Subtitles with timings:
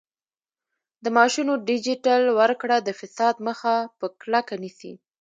[1.03, 4.93] د معاشونو ډیجیټل ورکړه د فساد مخه په کلکه نیسي.